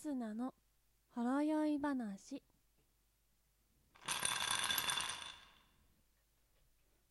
[0.00, 0.54] スナの
[1.14, 2.42] ほろ酔い話。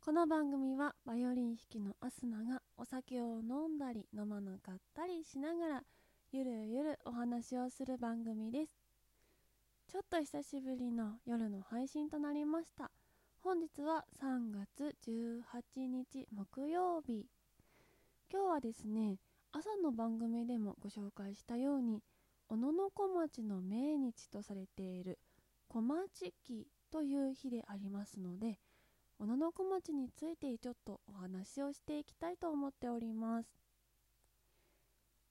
[0.04, 5.84] この番組はバイオリン弾きのアスナがお酒を飲んだり飲まなかったりしながら
[6.32, 8.74] ゆるゆるお話をする番組です。
[9.88, 12.90] ちょっと久しぶりの夜の配信となりました。
[13.44, 17.28] 本日は3月18日木曜日。
[18.34, 19.18] 今日はですね
[19.52, 22.02] 朝の番組でもご紹介したように
[22.50, 25.20] 小野小町の命日とされている
[25.68, 28.58] 小町期という日でありますので
[29.20, 33.50] 小野小町についてちょっとお話をしていきたいと思っております。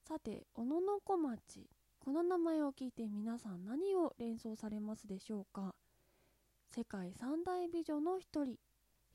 [0.06, 1.68] さて小野小町
[1.98, 5.74] この名前を聞いて皆さん何を連想されますでしょうか？
[6.70, 8.56] 世界三大美女の一人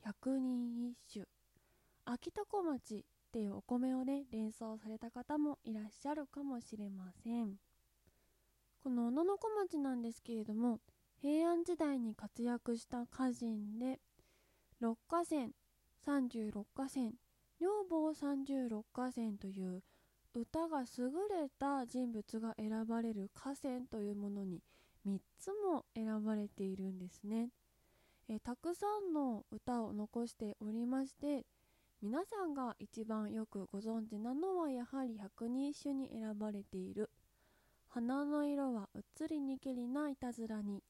[0.04, 1.26] 百人一首。
[2.04, 7.54] 秋田小町っていうお米をね連想された方もいらっしゃるかもしれません。
[8.84, 10.78] この小野小町なんですけれども
[11.22, 13.98] 平安時代に活躍した歌人で
[14.78, 15.52] 六花仙
[16.04, 17.14] 三十六花仙
[17.58, 19.82] 女房三十六花仙という
[20.34, 24.60] 歌が優れた人物が選ばれる河川というものに
[25.06, 27.48] 3つも選ばれているんですね。
[28.28, 31.46] えたくさんの歌を残しておりまして
[32.02, 37.08] 皆さんが一番よくご存知なのはやはり百人一首に選ばれている
[37.94, 40.82] 「花の色はうっつりにけりないたずらに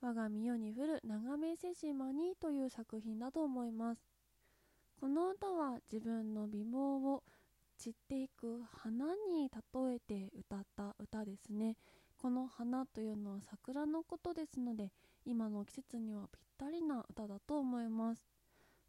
[0.00, 4.06] 我が身世に降る長めせしまに」という作品だと思います。
[5.00, 7.24] この歌は自分の美貌を
[7.76, 11.76] 散っていく花に例えて歌った歌ですね。
[12.16, 14.92] この花というのは桜のことですので
[15.24, 18.24] 今の季節にはぴったりな歌だと思います。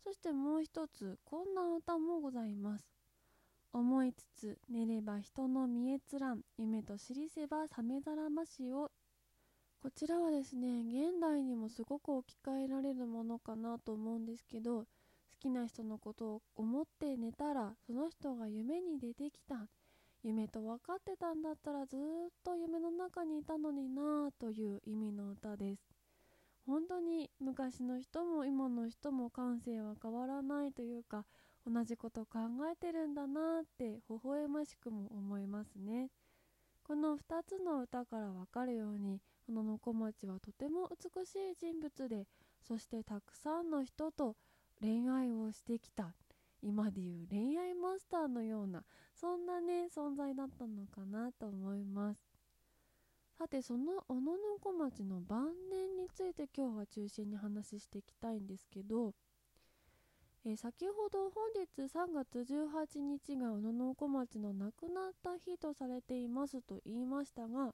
[0.03, 2.96] そしてもう一つこんな歌もございます。
[3.77, 8.89] 思いつつ寝れば人の見えつらん夢と知りせば覚めざらましを。
[9.83, 14.85] こちらはですね現代にもすごく置き換えられるものかなと思うんですけど好
[15.39, 19.67] きな人のことを思って寝たらその人が夢に出てきた。
[20.23, 21.99] 夢と分かってたんだったらずっ
[22.43, 25.83] と夢の中にいたのになぁという意味の歌です。
[26.65, 31.25] 本当に昔の人も今の人も感性は変わらないというか
[31.69, 32.39] 同じこと考
[32.71, 36.09] えてるんだなって微笑ましくも思いますね。
[36.83, 39.19] この2つの歌からわかるように
[39.49, 42.25] 小野小町はとても美しい人物で
[42.65, 44.37] そしてたくさんの人と
[44.79, 46.13] 恋愛をしてきた
[46.61, 48.83] 今でいう恋愛マスターのような
[49.13, 52.21] そんなね存在だったのかなと思います。
[53.37, 59.13] さてその小野小町の晩年について今日は中心に話していきたいんですけど、
[60.47, 67.73] えー、先ほど本日3月18日が小野の小町の亡くなった日とされていますと言いましたが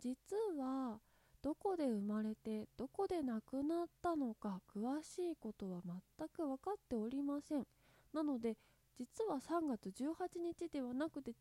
[0.00, 1.00] 実は
[1.42, 7.66] どこで生まれてどこで亡くなったのか詳しいことは全く分かっておりません。
[8.14, 8.56] なので
[8.96, 11.36] 実は3月18日ではなくて違う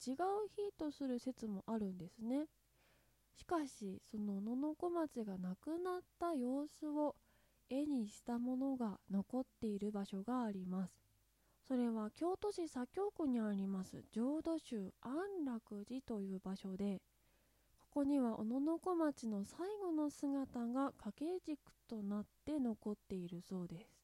[0.53, 2.47] 日とする説もあるんですね。
[3.37, 7.15] しかしその野々小町が亡くなった様子を
[7.69, 10.93] 絵にしたものが残っている場所があります。
[11.67, 14.03] それは京都市左京区にあります。
[14.11, 17.01] 浄土宗安楽寺という場所で
[17.79, 24.03] ここには小野小町の最後の姿が掛け軸となって残っているそうです。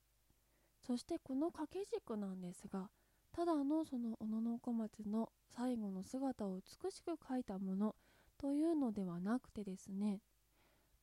[0.90, 2.90] そしてこの掛け軸なんですが
[3.32, 7.96] ただのその小野小町の最後の姿を美しく描いたもの
[8.40, 10.20] というのではなくてですね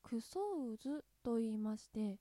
[0.03, 0.41] クソ
[0.73, 2.19] ウズと言いまして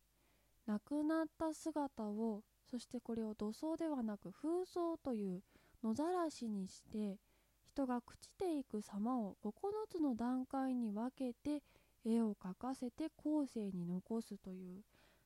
[0.67, 5.41] 亡くなった姿をそしてこれを土葬ではなく風葬という
[5.83, 7.17] 野ざらしにして
[7.65, 9.51] 人が朽ちていく様を9
[9.89, 11.61] つの段階に分けて
[12.05, 14.81] 絵を描かせて後世に残すという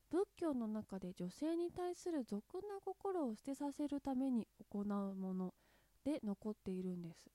[0.09, 4.85] 仏教の中で女性に対する俗な心を捨てさせるために行う
[5.15, 5.53] もの
[6.03, 7.29] で残っているんです。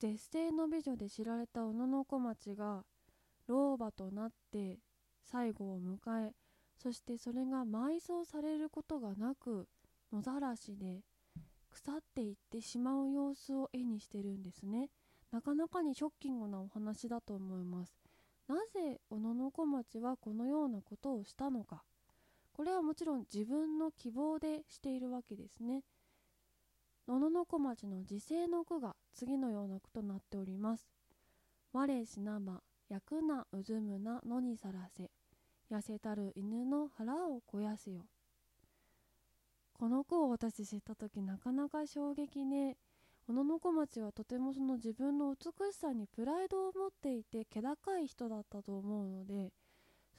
[0.00, 2.84] 絶世の美女で知られた小野小町が
[3.46, 4.78] 老婆となって
[5.30, 5.96] 最後を迎
[6.26, 6.32] え
[6.76, 9.68] そしてそれが埋葬されることがなく
[10.12, 11.02] 野ざらしで
[11.70, 14.90] 腐っていってしまう様子を絵にしてるんですね。
[15.30, 17.96] なかなかにショッキングなお話だと思います。
[18.46, 21.82] なぜ小野小町はこのようなことをしたのか。
[22.52, 25.82] これはもちろん自分の希望でしているわけですね。
[27.08, 30.86] 野々小町の時世の句が次のような句となっております。
[31.72, 32.60] 我しなば
[32.92, 35.10] 焼くなうずむな野にさらせ
[35.74, 38.02] 痩せたる犬の腹を肥やせよ。
[39.72, 42.76] この句を私知った時なかなか衝撃ね。
[43.26, 49.52] 小野小町はとてもその自分の美しさにプライドを持っていて気高い人だったと思うので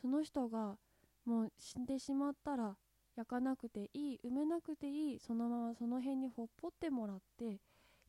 [0.01, 0.77] その人が
[1.25, 2.75] もう死んでしまったら
[3.15, 7.59] 焼かなくていい埋めなくていいそのままその辺にほっぽってもらって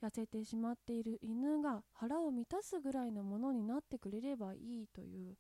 [0.05, 5.37] 痩せてしまっている犬が腹を満たすぐらいのものになってくれればいいという。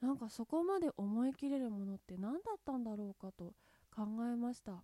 [0.00, 3.54] なんかそこまで思い切れるものって何だったんだろうかと
[3.94, 4.82] 考えました。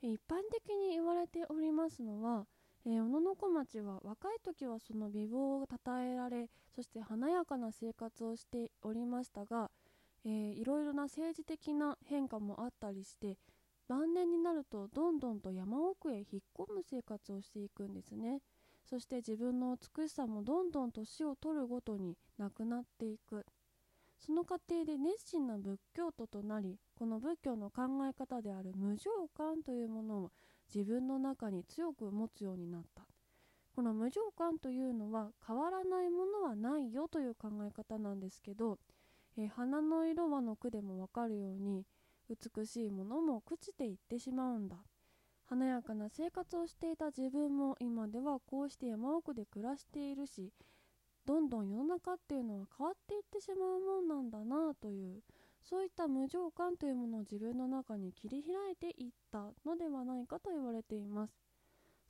[0.00, 2.46] 一般的に言われておりますのは、
[2.84, 9.70] えー、小野小町は若い時はその美貌をたたえられそして華やかな生活をしておりましたが、
[10.24, 13.36] えー、いろいろな政治的な変化もあったりして
[13.92, 18.40] 晩年になるとどんどんと山奥へ引っ込む生活をしていくんですね。
[18.88, 23.44] そして自分の美しさもどんどん年を取るごとになくなっていく。
[24.18, 30.32] その過程で熱心な仏教徒となりこの仏教の考え方である無常観というものを
[30.74, 33.02] 自分の中に強く持つようになった。
[33.76, 38.78] この無常観というのは変わらないものはないよという考え方なんですけど、
[39.36, 41.84] えー、花の色はの句でもわかるように
[42.34, 44.76] 美しいものも朽ちていってしまうんだ。
[45.44, 50.50] 華やかな生活をしていた自分も今ではこうして山奥で暮らしているし
[51.26, 55.20] どんどん世の中っていうのは変わっていってしまうもんなんだなという
[55.62, 61.34] そういった無常感というものを自分の中に切り開いていったのではないかと言われています。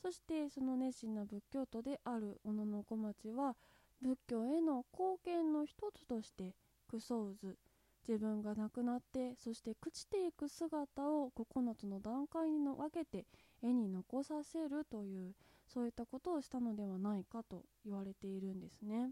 [0.01, 3.55] そしてその熱心な仏教徒である小野小町は
[4.01, 6.55] 仏教への貢献の一つとして
[6.89, 7.57] クソウズ
[8.07, 13.27] 自分が亡くなってそして朽ちていく姿を9つの段階に分けて
[13.63, 15.35] 絵に残させるという
[15.67, 19.11] そういったことをしたのではないかと言われているんですね。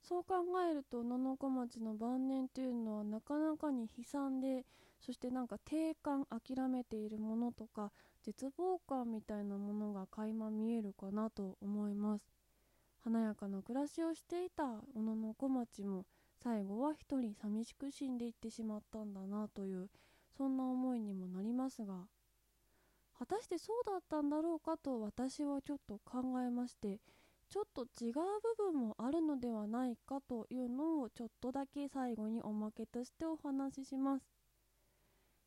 [0.00, 0.34] そう考
[0.68, 4.64] えると野々小町の晩年というのはなかなかに悲惨で
[4.98, 7.92] そしてなんか定感諦めているものとか
[8.24, 12.24] 絶望感みたいなものが垣間見えるかなと思います。
[13.04, 14.64] 華やかな暮らしをしていた
[14.94, 16.06] 小野小町も
[16.42, 19.88] 最後は一人寂しく死んでいってしまったんだなという
[20.36, 21.94] そんな思いにもなりますが
[23.18, 26.98] 果たしてそうだったんだろうかと私はちょっと考えまして
[27.48, 28.14] ちょっと違う
[28.58, 34.24] 部分もあるのではないかというのをちょっとだけ最後におまけとしてお話しします、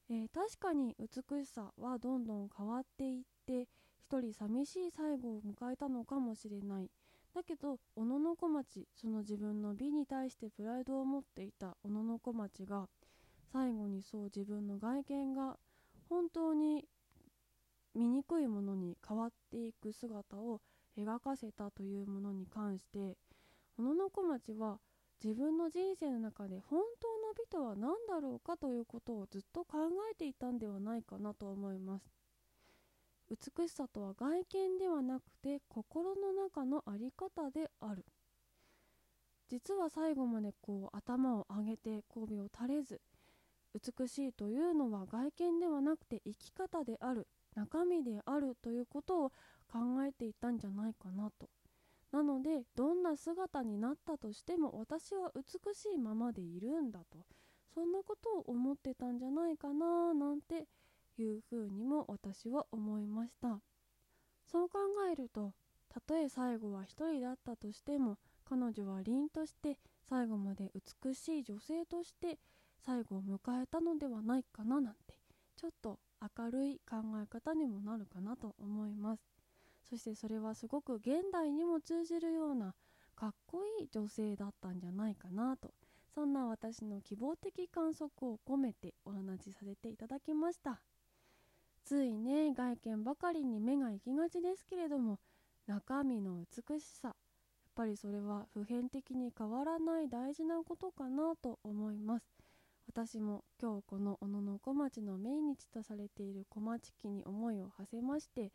[0.09, 6.91] えー、確かに美しさはどんどん変わっていって一人寂しい最後を迎えたのかもしれない。
[7.35, 12.87] だけど小野小町その自分の美に対してプライドを持っていた小野小町が
[13.51, 15.57] 最後にそう自分の外見が
[16.07, 16.85] 本当に
[17.93, 20.61] 醜いものに変わっていく姿を
[20.97, 23.17] 描かせたというものに関して
[23.77, 24.79] 小野小町は
[25.21, 29.77] 自分の人生の中で本当の美とは何だろうかということをずっと考
[30.09, 32.15] えていたんではないかなと思います。
[33.29, 36.14] 美しさとは外見ではなくて心
[36.63, 38.05] の中の在り方である。
[39.49, 42.99] 実は最後までこう頭を上げて交尾を垂れず
[43.73, 49.29] 美しいというのは外見ではなくて生き方である中身であるということを
[49.71, 51.49] 考えていたんじゃないかなと。
[52.11, 57.25] なのでどんな姿になったとしても私は美しいままでいるんだと。
[57.73, 60.65] そんなことを思ってたんじゃないかななんて
[61.17, 63.59] いうふうにも私は思いました。
[64.45, 64.79] そう考
[65.11, 65.53] えると
[65.95, 72.37] たとえ最後は一人だったとしても彼女は凛として最後まで美しい女性として
[72.85, 75.15] 最後を迎えたのではないかななんて
[75.55, 75.99] ちょっと
[76.37, 79.23] 明るい考え方にもなるかなと思います。
[79.89, 82.73] そしてそれはすごく現代にも通じるような
[83.15, 85.71] かっこいい女性だったんじゃないかなと
[86.13, 90.81] そんな私の希望的観測を込めてお話しさせていただきました。
[91.85, 95.19] ついね外見ばかりに目が行きがちですけれども
[95.67, 97.09] 中身の美しさ。
[97.09, 97.15] やっ
[97.75, 102.25] ぱりそれは普遍的に変わらない大事なことかなと思います。
[102.87, 108.51] 私も今日この小野の小町の命日とされている小町期に思いを馳せまして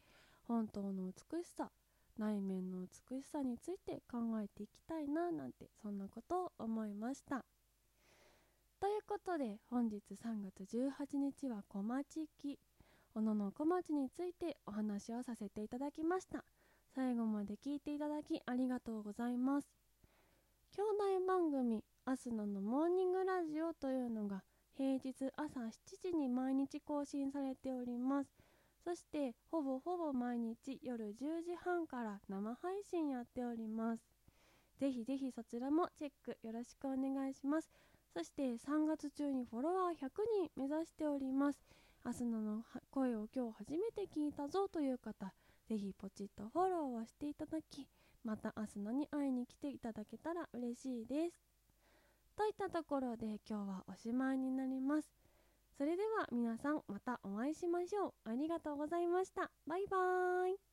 [0.47, 1.71] 本当の美しさ
[2.17, 7.45] 内面の美しさについて考えていきたいななんてそんなことを思いました。
[8.81, 12.59] ということで本日3月18日は小町期
[13.15, 16.45] 小野の小町についてお話をさせていただきました。
[16.95, 19.69] 最後まで聞いていただきありがとうございます。
[20.77, 20.83] 兄
[21.21, 24.43] 弟番組アスナのモーニングラジオというのが
[24.77, 25.71] 平日朝7
[26.03, 28.31] 時に毎日更新されております。
[28.83, 34.03] そしてほぼほぼ毎日夜10時半から生配信やっております。
[34.79, 37.71] ぜひぜひそちらもチェックよろしくお願いします。
[38.13, 41.61] そして3月中にフォロワー100人目指しております。
[42.03, 45.33] アスナの声を今日初めて聞いたぞという方
[45.71, 47.87] ぜひポチッとフォローをしていただき
[48.25, 51.37] また明日のに会いに来ていただけたら嬉しいです。
[52.37, 55.09] といったところで今日はおしまいになります。
[55.79, 58.13] それでは皆さんまたお会いしましょう。
[58.25, 59.53] ありがとうございました。
[59.65, 60.61] バイバーイ。